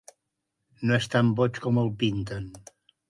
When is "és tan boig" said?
0.99-1.59